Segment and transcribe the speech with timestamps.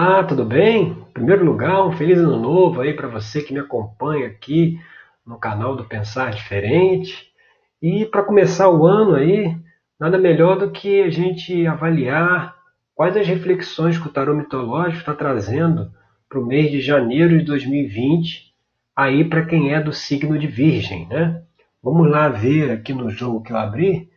[0.00, 0.92] Ah, tudo bem?
[0.92, 4.80] Em primeiro lugar, um feliz ano novo aí para você que me acompanha aqui
[5.26, 7.32] no canal do Pensar Diferente.
[7.82, 9.56] E para começar o ano aí,
[9.98, 12.54] nada melhor do que a gente avaliar
[12.94, 15.90] quais as reflexões que o tarô mitológico está trazendo
[16.28, 18.54] para o mês de janeiro de 2020,
[18.94, 21.42] aí para quem é do signo de Virgem, né?
[21.82, 24.08] Vamos lá ver aqui no jogo que eu abri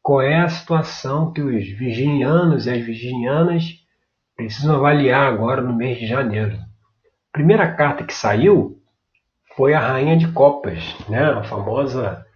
[0.00, 3.84] qual é a situação que os virginianos e as virginianas
[4.36, 6.56] precisam avaliar agora no mês de janeiro.
[6.56, 8.78] A primeira carta que saiu
[9.56, 11.24] foi a Rainha de Copas, né?
[11.24, 12.26] a famosa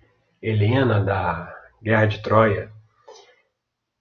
[0.42, 2.70] Helena da Guerra de Troia.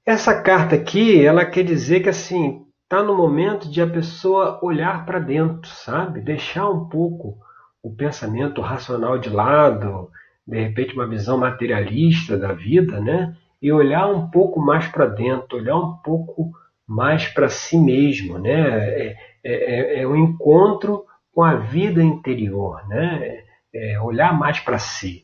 [0.06, 5.06] Essa carta aqui, ela quer dizer que assim, está no momento de a pessoa olhar
[5.06, 6.22] para dentro, sabe?
[6.22, 7.38] Deixar um pouco
[7.84, 10.10] o pensamento racional de lado,
[10.48, 13.36] de repente uma visão materialista da vida, né?
[13.62, 16.52] E olhar um pouco mais para dentro, olhar um pouco
[16.90, 18.52] mais para si mesmo, né?
[18.52, 23.44] É, é, é, um encontro com a vida interior, né?
[23.74, 25.24] É olhar mais para si.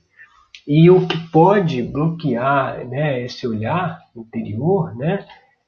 [0.68, 3.24] E o que pode bloquear, né?
[3.24, 5.26] Esse olhar interior, né?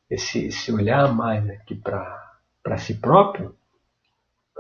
[0.10, 3.56] Esse, esse olhar mais aqui para si próprio.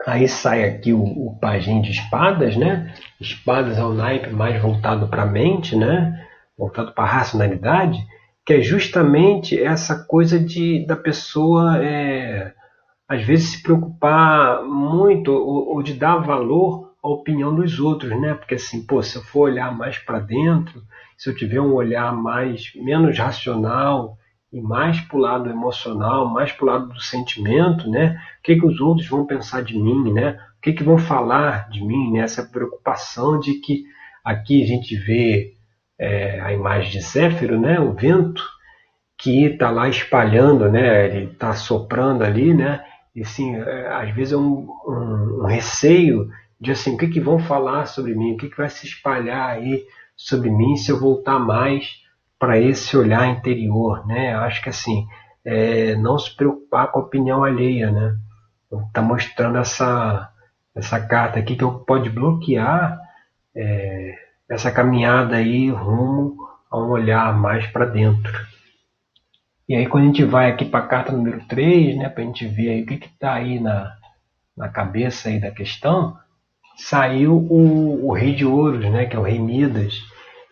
[0.08, 2.94] Aí sai aqui o, o pajem de espadas, né?
[3.22, 6.28] Espadas ao naipe mais voltado para a mente, né?
[6.58, 8.00] Voltado para a racionalidade
[8.48, 12.53] que é justamente essa coisa de da pessoa é,
[13.06, 18.34] às vezes se preocupar muito ou, ou, de dar valor à opinião dos outros, né?
[18.36, 20.81] Porque assim, pô, se eu for olhar mais para dentro,
[21.18, 24.18] se eu tiver um olhar mais menos racional
[24.52, 28.18] e mais para o lado emocional, mais para o lado do sentimento, né?
[28.40, 30.40] O que, que os outros vão pensar de mim, né?
[30.58, 32.20] O que, que vão falar de mim, né?
[32.20, 33.84] Essa preocupação de que
[34.23, 35.56] aqui a gente vê
[36.00, 38.44] é, a imagem de Zéfiro, né, o vento,
[39.17, 42.84] que está lá espalhando, né, ele está soprando ali, né,
[43.16, 46.30] e assim, é, às vezes é um, um, um, receio
[46.62, 49.50] de assim, o que, que vão falar sobre mim, o que, que vai se espalhar
[49.50, 49.84] aí
[50.16, 52.03] sobre mim se eu voltar mais
[52.40, 55.08] para esse olhar interior, né, eu acho que assim,
[55.44, 58.16] é, não se preocupar com a opinião alheia, né,
[58.88, 60.31] está mostrando essa,
[60.75, 63.00] essa carta aqui que pode bloquear
[63.56, 66.38] é, essa caminhada aí rumo
[66.72, 68.34] a um olhar mais para dentro.
[69.68, 72.25] E aí quando a gente vai aqui para a carta número 3, né, para a
[72.25, 73.96] gente ver aí o que está aí na,
[74.56, 76.18] na cabeça aí da questão,
[76.78, 80.02] saiu o, o rei de ouros, né, que é o rei Midas.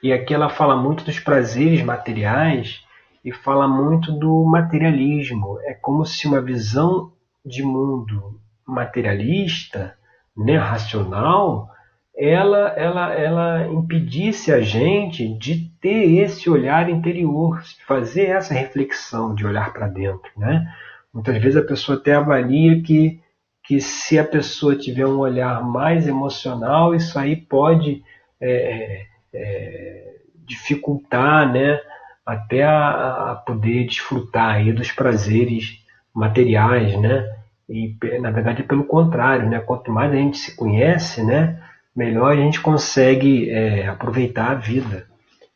[0.03, 2.83] E aqui ela fala muito dos prazeres materiais
[3.23, 5.59] e fala muito do materialismo.
[5.63, 7.11] É como se uma visão
[7.45, 9.95] de mundo materialista,
[10.35, 11.69] né, racional,
[12.17, 19.45] ela, ela, ela impedisse a gente de ter esse olhar interior, fazer essa reflexão de
[19.45, 20.31] olhar para dentro.
[20.37, 20.65] Né?
[21.13, 23.19] Muitas vezes a pessoa até avalia que,
[23.63, 28.01] que se a pessoa tiver um olhar mais emocional, isso aí pode
[28.39, 30.15] é, é, é
[30.45, 31.79] dificultar né,
[32.25, 35.83] até a, a, poder desfrutar aí dos prazeres
[36.13, 36.97] materiais.
[36.97, 37.29] Né?
[37.67, 39.59] E, na verdade, é pelo contrário, né?
[39.59, 41.61] quanto mais a gente se conhece, né?
[41.95, 45.07] Melhor a gente consegue é, aproveitar a vida.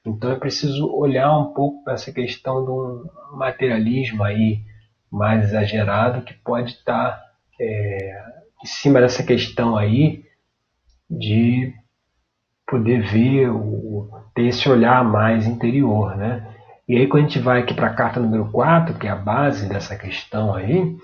[0.05, 4.61] Então é preciso olhar um pouco para essa questão do materialismo aí
[5.11, 7.21] mais exagerado que pode estar
[7.59, 8.23] é,
[8.63, 10.23] em cima dessa questão aí
[11.09, 11.73] de
[12.65, 16.55] poder ver, o, ter esse olhar mais interior, né?
[16.87, 19.15] E aí quando a gente vai aqui para a carta número 4, que é a
[19.15, 20.95] base dessa questão aí,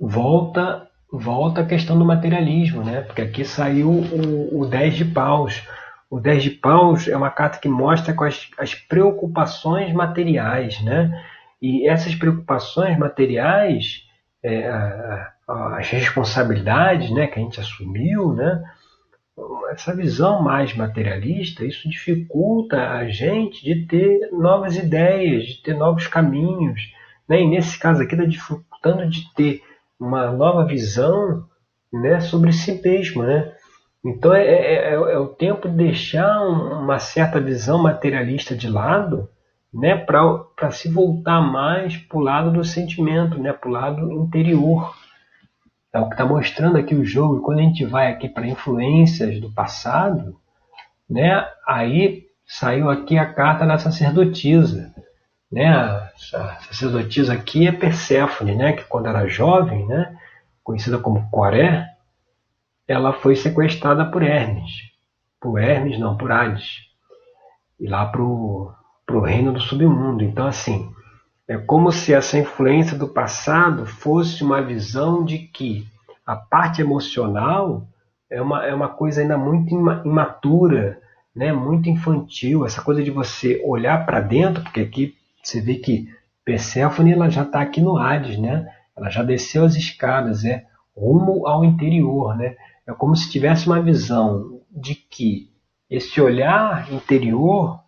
[0.00, 3.02] volta volta a questão do materialismo, né?
[3.02, 5.62] Porque aqui saiu o, o 10 de paus.
[6.10, 11.24] O 10 de paus é uma carta que mostra as, as preocupações materiais, né?
[11.60, 14.02] E essas preocupações materiais,
[14.42, 14.70] é,
[15.48, 18.62] as responsabilidades né, que a gente assumiu, né?
[19.70, 26.06] essa visão mais materialista, isso dificulta a gente de ter novas ideias, de ter novos
[26.06, 26.92] caminhos.
[27.28, 27.42] Né?
[27.42, 29.62] E nesse caso aqui, está dificultando de ter
[29.98, 31.44] uma nova visão
[31.92, 33.22] né, sobre si mesmo.
[33.22, 33.52] Né?
[34.04, 39.28] Então é, é, é, é o tempo de deixar uma certa visão materialista de lado
[39.72, 44.94] né, para se voltar mais para o lado do sentimento, né, para o lado interior.
[45.92, 47.40] É o que está mostrando aqui o jogo.
[47.40, 50.36] Quando a gente vai aqui para influências do passado,
[51.08, 54.95] né, aí saiu aqui a carta da sacerdotisa
[55.56, 56.10] né, a
[56.68, 60.14] sacerdotisa aqui é Perséfone, né, que quando era jovem, né,
[60.62, 61.88] conhecida como Coré,
[62.86, 64.70] ela foi sequestrada por Hermes.
[65.40, 66.82] Por Hermes, não, por Hades.
[67.80, 68.74] E lá para o
[69.24, 70.22] reino do submundo.
[70.22, 70.92] Então, assim,
[71.48, 75.86] É como se essa influência do passado fosse uma visão de que
[76.26, 77.86] a parte emocional
[78.28, 79.72] é uma, é uma coisa ainda muito
[80.04, 81.00] imatura,
[81.34, 81.52] né?
[81.52, 82.66] muito infantil.
[82.66, 85.15] Essa coisa de você olhar para dentro, porque aqui
[85.46, 86.08] você vê que
[86.44, 88.66] Perséfone ela já está aqui no Hades, né?
[88.96, 90.64] ela já desceu as escadas, é
[90.96, 92.36] rumo ao interior.
[92.36, 92.56] Né?
[92.86, 95.50] É como se tivesse uma visão de que
[95.90, 97.80] esse olhar interior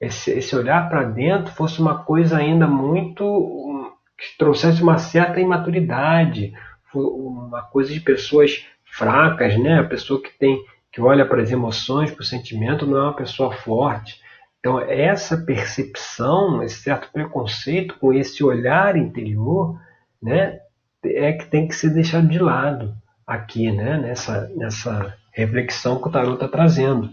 [0.00, 3.92] esse, esse olhar para dentro fosse uma coisa ainda muito.
[4.18, 6.52] que trouxesse uma certa imaturidade,
[6.94, 9.80] uma coisa de pessoas fracas, né?
[9.80, 13.16] A pessoa que tem que olha para as emoções, para o sentimento, não é uma
[13.16, 14.18] pessoa forte.
[14.66, 19.80] Então, essa percepção, esse certo preconceito com esse olhar interior,
[20.20, 20.58] né,
[21.04, 22.92] é que tem que ser deixado de lado
[23.24, 27.10] aqui, né, nessa, nessa reflexão que o Tarot está trazendo.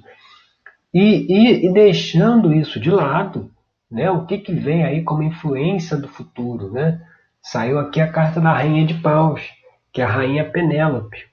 [0.91, 3.51] E, e, e, deixando isso de lado,
[3.89, 6.71] né, o que, que vem aí como influência do futuro?
[6.71, 6.99] Né?
[7.39, 9.47] Saiu aqui a carta da Rainha de Paus,
[9.91, 11.23] que é a Rainha Penélope.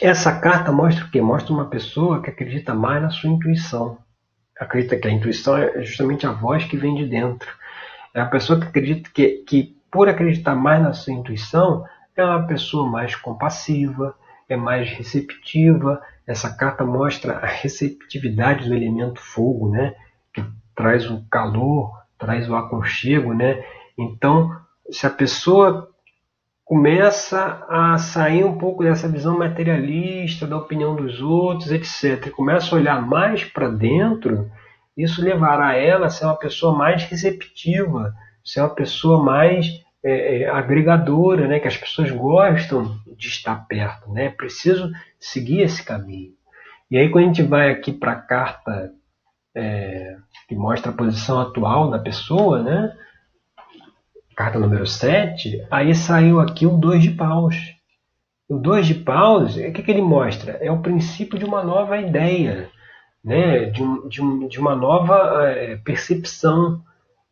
[0.00, 1.20] Essa carta mostra o quê?
[1.20, 4.05] Mostra uma pessoa que acredita mais na sua intuição.
[4.58, 7.50] Acredita que a intuição é justamente a voz que vem de dentro.
[8.14, 11.84] É a pessoa que acredita que, que por acreditar mais na sua intuição,
[12.16, 14.14] é uma pessoa mais compassiva,
[14.48, 19.94] é mais receptiva, essa carta mostra a receptividade do elemento fogo, né?
[20.32, 20.44] Que
[20.74, 23.64] traz o calor, traz o aconchego, né?
[23.98, 24.50] Então,
[24.90, 25.88] se a pessoa
[26.66, 32.78] começa a sair um pouco dessa visão materialista da opinião dos outros, etc., começa a
[32.78, 34.50] olhar mais para dentro,
[34.96, 38.12] isso levará ela a ser uma pessoa mais receptiva,
[38.44, 41.60] ser uma pessoa mais é, é, agregadora, né?
[41.60, 44.10] que as pessoas gostam de estar perto.
[44.12, 44.24] Né?
[44.24, 44.90] É preciso
[45.20, 46.32] seguir esse caminho.
[46.90, 48.90] E aí, quando a gente vai aqui para a carta
[49.54, 50.16] é,
[50.48, 52.92] que mostra a posição atual da pessoa, né?
[54.36, 57.56] Carta número 7, aí saiu aqui o 2 de paus.
[58.48, 60.52] O 2 de paus, o que, que ele mostra?
[60.60, 62.68] É o princípio de uma nova ideia,
[63.24, 63.64] né?
[63.64, 66.82] de, um, de, um, de uma nova é, percepção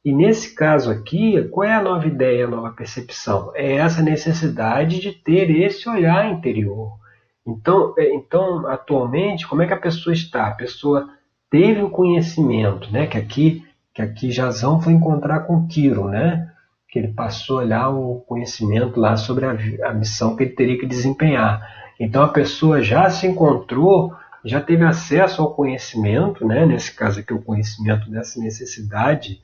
[0.04, 3.52] e nesse caso aqui, qual é a nova ideia, a nova percepção?
[3.54, 6.98] É essa necessidade de ter esse olhar interior.
[7.46, 10.48] Então, é, então atualmente, como é que a pessoa está?
[10.48, 11.08] A pessoa
[11.50, 13.06] teve o conhecimento, né?
[13.06, 13.64] Que aqui,
[13.94, 16.52] que aqui Jazão foi encontrar com Quiro, né?
[16.94, 20.78] Que ele passou a olhar o conhecimento lá sobre a, a missão que ele teria
[20.78, 21.60] que desempenhar.
[21.98, 24.14] Então a pessoa já se encontrou,
[24.44, 26.64] já teve acesso ao conhecimento, né?
[26.64, 29.40] Nesse caso aqui, o conhecimento dessa necessidade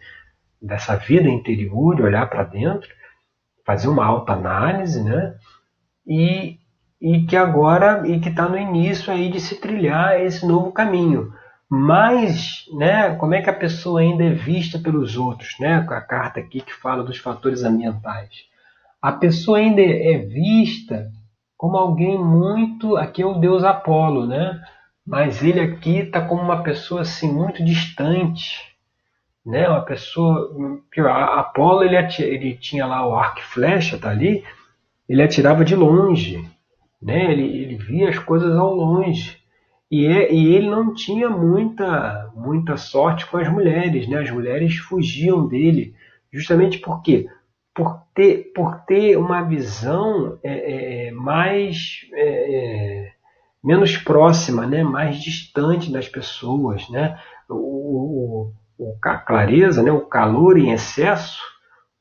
[0.63, 2.89] dessa vida interior, olhar para dentro,
[3.67, 5.35] fazer uma autoanálise, né?
[6.07, 6.57] E,
[7.01, 11.33] e que agora e que está no início aí de se trilhar esse novo caminho.
[11.71, 15.81] Mas, né, como é que a pessoa ainda é vista pelos outros, né?
[15.87, 18.45] Com a carta aqui que fala dos fatores ambientais.
[19.01, 21.13] A pessoa ainda é vista
[21.57, 24.61] como alguém muito, aqui é o deus Apolo, né?
[25.07, 28.75] Mas ele aqui está como uma pessoa assim muito distante,
[29.47, 29.69] né?
[29.69, 30.51] Uma pessoa,
[31.37, 34.43] Apolo ele, ele tinha lá o arco e flecha, tá ali,
[35.09, 36.45] ele atirava de longe,
[37.01, 37.31] né?
[37.31, 39.40] Ele, ele via as coisas ao longe.
[39.91, 44.21] E, é, e ele não tinha muita, muita sorte com as mulheres, né?
[44.21, 45.95] As mulheres fugiam dele,
[46.33, 47.27] justamente porque
[47.75, 53.13] por ter, por ter uma visão é, é, mais é, é,
[53.65, 54.85] menos próxima, né?
[54.85, 57.19] mais distante das pessoas, né?
[57.49, 58.53] O,
[59.05, 61.41] a clareza, né, o calor em excesso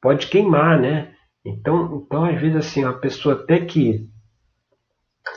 [0.02, 1.12] pode queimar, né?
[1.44, 4.08] Então, então às vezes assim, a pessoa até que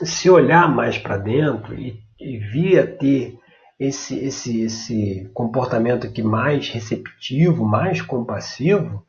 [0.03, 2.03] se olhar mais para dentro e
[2.37, 3.37] via ter
[3.79, 9.05] esse, esse, esse comportamento aqui mais receptivo, mais compassivo,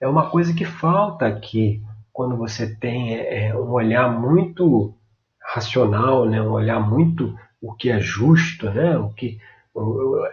[0.00, 4.94] é uma coisa que falta aqui quando você tem é, é um olhar muito
[5.40, 6.40] racional, né?
[6.40, 8.96] um olhar muito o que é justo, né?
[8.96, 9.38] o que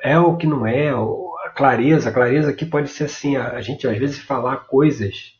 [0.01, 3.86] é o que não é, a clareza, a clareza aqui pode ser assim, a, gente
[3.86, 5.34] às vezes falar coisas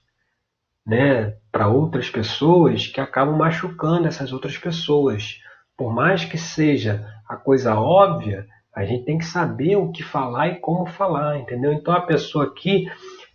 [0.86, 5.40] né, para outras pessoas que acabam machucando essas outras pessoas.
[5.78, 10.48] Por mais que seja a coisa óbvia, a gente tem que saber o que falar
[10.48, 11.74] e como falar, entendeu?
[11.74, 12.88] Então a pessoa aqui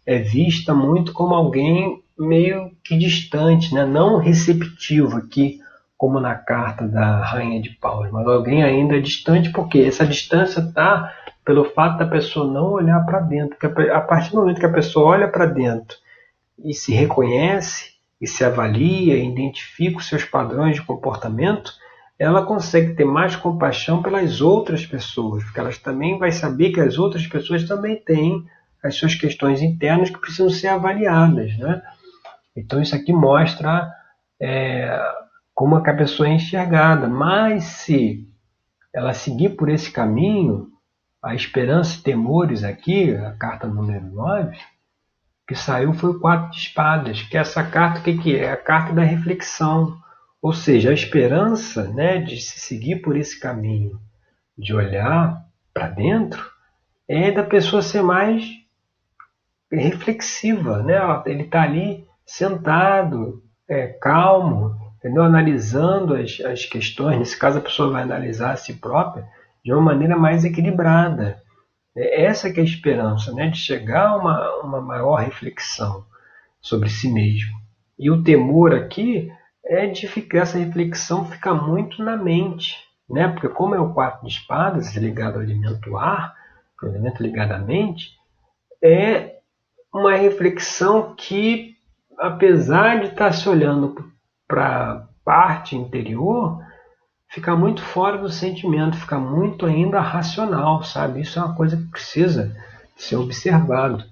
[0.06, 3.84] é vista muito como alguém meio que distante, né?
[3.84, 5.60] não receptivo aqui
[5.96, 11.12] como na carta da Rainha de Paus, mas alguém ainda distante, porque essa distância está
[11.44, 13.56] pelo fato da pessoa não olhar para dentro.
[13.58, 15.96] Porque a partir do momento que a pessoa olha para dentro
[16.64, 21.72] e se reconhece, e se avalia, identifica os seus padrões de comportamento,
[22.18, 26.98] ela consegue ter mais compaixão pelas outras pessoas, porque elas também vai saber que as
[26.98, 28.44] outras pessoas também têm
[28.82, 31.56] as suas questões internas que precisam ser avaliadas.
[31.56, 31.82] Né?
[32.56, 33.88] Então, isso aqui mostra
[34.40, 35.00] é,
[35.54, 37.08] como a pessoa é enxergada.
[37.08, 38.28] Mas se
[38.92, 40.68] ela seguir por esse caminho,
[41.22, 44.56] a esperança e temores aqui, a carta número 9,
[45.46, 48.44] que saiu foi o quatro de espadas, que essa carta, que, que é?
[48.44, 49.98] É a carta da reflexão.
[50.40, 54.00] Ou seja, a esperança né, de se seguir por esse caminho,
[54.56, 56.44] de olhar para dentro,
[57.08, 58.44] é da pessoa ser mais
[59.70, 60.82] reflexiva.
[60.82, 60.94] Né?
[61.26, 65.24] Ele está ali sentado, é, calmo, entendeu?
[65.24, 67.18] analisando as, as questões.
[67.18, 69.26] Nesse caso, a pessoa vai analisar a si própria
[69.64, 71.42] de uma maneira mais equilibrada.
[71.96, 73.48] É essa que é a esperança, né?
[73.48, 76.06] de chegar a uma, uma maior reflexão
[76.60, 77.58] sobre si mesmo.
[77.98, 79.32] E o temor aqui
[79.68, 82.76] é de ficar essa reflexão ficar muito na mente,
[83.08, 83.28] né?
[83.28, 86.34] Porque como é o quatro de espadas ligado ao elemento ar,
[86.82, 88.16] o elemento ligado à mente,
[88.82, 89.36] é
[89.92, 91.76] uma reflexão que,
[92.18, 94.10] apesar de estar se olhando
[94.46, 96.62] para a parte interior,
[97.28, 101.20] fica muito fora do sentimento, fica muito ainda racional, sabe?
[101.20, 102.56] Isso é uma coisa que precisa
[102.96, 104.04] ser observado.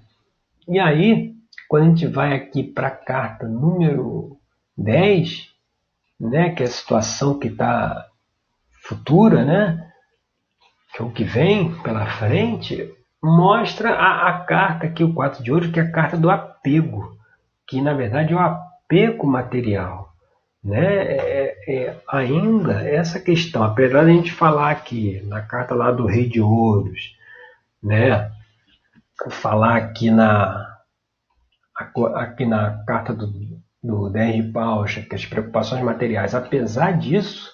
[0.67, 1.33] E aí,
[1.67, 4.36] quando a gente vai aqui para a carta número
[4.77, 5.49] 10,
[6.19, 8.07] né, que é a situação que está
[8.83, 9.91] futura, né,
[10.93, 15.51] que é o que vem pela frente, mostra a, a carta aqui, o 4 de
[15.51, 17.17] ouro, que é a carta do apego,
[17.67, 20.13] que na verdade é o apego material.
[20.63, 20.85] Né?
[20.85, 26.05] É, é, ainda essa questão, apesar de a gente falar aqui na carta lá do
[26.05, 27.15] Rei de Ouros,
[27.81, 28.31] né?
[29.29, 30.77] falar aqui na,
[32.15, 33.27] aqui na carta do,
[33.87, 37.51] do DR Paucha, que as preocupações materiais, apesar disso,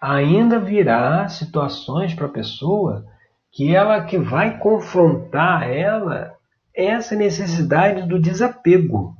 [0.00, 3.06] ainda virá situações para a pessoa
[3.52, 6.34] que ela que vai confrontar ela
[6.74, 9.16] essa necessidade do desapego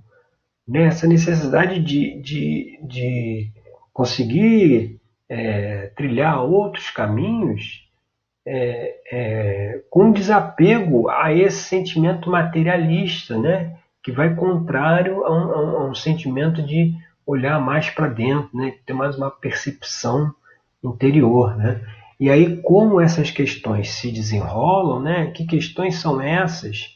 [0.66, 3.50] né, essa necessidade de, de, de
[3.92, 7.84] conseguir é, trilhar outros caminhos
[8.44, 15.90] é, é, com desapego a esse sentimento materialista, né, que vai contrário a um, a
[15.90, 16.94] um sentimento de
[17.26, 20.32] olhar mais para dentro, né, ter mais uma percepção
[20.80, 21.80] interior, né?
[22.20, 25.32] E aí como essas questões se desenrolam, né?
[25.32, 26.94] Que questões são essas?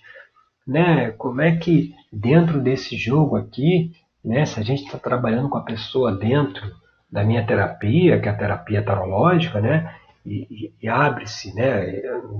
[0.71, 1.11] né?
[1.19, 3.91] Como é que dentro desse jogo aqui,
[4.25, 4.47] né?
[4.47, 6.63] Se a gente está trabalhando com a pessoa dentro
[7.11, 9.93] da minha terapia, que é a terapia tarológica, né?
[10.25, 11.87] E, e, e abre-se, né?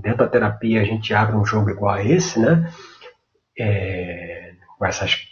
[0.01, 2.71] Dentro da terapia a gente abre um jogo igual a esse, né?
[3.59, 4.40] É,
[4.81, 5.29] com essas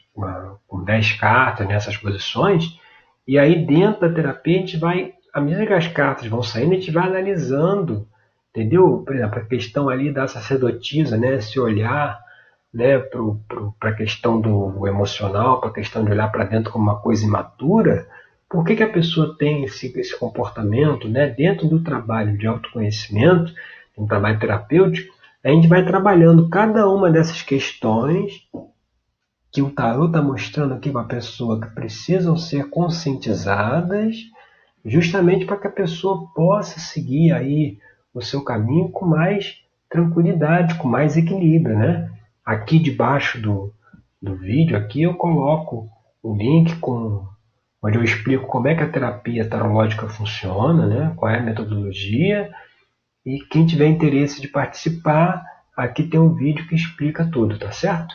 [0.67, 2.79] com 10 cartas nessas posições,
[3.27, 6.73] e aí dentro da terapia a gente vai, à medida que as cartas vão saindo,
[6.73, 8.07] a gente vai analisando,
[8.51, 9.03] entendeu?
[9.07, 11.41] Por exemplo, a questão ali da sacerdotisa, né?
[11.41, 12.21] Se olhar
[12.75, 12.99] né,
[13.79, 17.25] para a questão do emocional, para a questão de olhar para dentro como uma coisa
[17.25, 18.07] imatura,
[18.51, 23.53] por que, que a pessoa tem esse, esse comportamento né, dentro do trabalho de autoconhecimento,
[23.97, 25.15] um trabalho terapêutico,
[25.45, 28.48] a gente vai trabalhando cada uma dessas questões
[29.51, 34.17] que o tarot está mostrando aqui para a pessoa que precisam ser conscientizadas,
[34.85, 37.79] justamente para que a pessoa possa seguir aí
[38.13, 42.11] o seu caminho com mais tranquilidade, com mais equilíbrio, né?
[42.45, 43.73] Aqui debaixo do,
[44.21, 45.89] do vídeo aqui eu coloco
[46.23, 47.27] o link com
[47.83, 51.13] onde eu explico como é que a terapia tarológica funciona, né?
[51.17, 52.51] qual é a metodologia
[53.25, 55.45] e quem tiver interesse de participar,
[55.77, 58.15] aqui tem um vídeo que explica tudo, tá certo?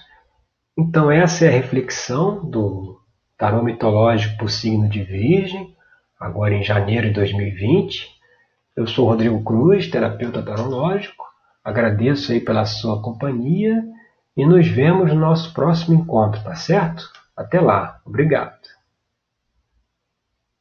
[0.78, 3.00] Então essa é a reflexão do
[3.38, 5.76] tarô mitológico por signo de Virgem,
[6.20, 8.10] agora em janeiro de 2020.
[8.76, 11.26] Eu sou Rodrigo Cruz, terapeuta tarológico.
[11.64, 13.84] Agradeço aí pela sua companhia
[14.36, 17.08] e nos vemos no nosso próximo encontro, tá certo?
[17.38, 18.02] Até lá.
[18.04, 18.63] Obrigado.